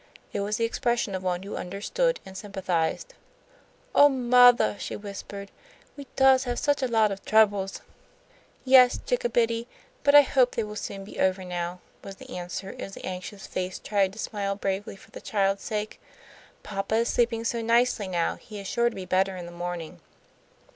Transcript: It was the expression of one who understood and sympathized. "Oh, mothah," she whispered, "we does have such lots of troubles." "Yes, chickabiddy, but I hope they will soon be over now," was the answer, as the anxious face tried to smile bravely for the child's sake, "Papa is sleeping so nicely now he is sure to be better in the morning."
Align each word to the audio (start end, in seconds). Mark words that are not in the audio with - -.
It 0.33 0.39
was 0.39 0.57
the 0.57 0.65
expression 0.65 1.13
of 1.13 1.21
one 1.21 1.43
who 1.43 1.55
understood 1.55 2.19
and 2.25 2.35
sympathized. 2.35 3.13
"Oh, 3.93 4.09
mothah," 4.09 4.77
she 4.79 4.95
whispered, 4.95 5.51
"we 5.95 6.07
does 6.15 6.45
have 6.45 6.57
such 6.57 6.81
lots 6.81 7.11
of 7.13 7.23
troubles." 7.23 7.81
"Yes, 8.65 8.97
chickabiddy, 9.05 9.67
but 10.03 10.15
I 10.15 10.23
hope 10.23 10.55
they 10.55 10.63
will 10.63 10.75
soon 10.75 11.03
be 11.03 11.19
over 11.19 11.43
now," 11.45 11.81
was 12.03 12.15
the 12.15 12.35
answer, 12.35 12.75
as 12.79 12.95
the 12.95 13.05
anxious 13.05 13.45
face 13.45 13.77
tried 13.77 14.13
to 14.13 14.17
smile 14.17 14.55
bravely 14.55 14.95
for 14.95 15.11
the 15.11 15.21
child's 15.21 15.61
sake, 15.61 16.01
"Papa 16.63 16.95
is 16.95 17.07
sleeping 17.09 17.43
so 17.45 17.61
nicely 17.61 18.07
now 18.07 18.37
he 18.37 18.59
is 18.59 18.65
sure 18.65 18.89
to 18.89 18.95
be 18.95 19.05
better 19.05 19.37
in 19.37 19.45
the 19.45 19.51
morning." 19.51 19.99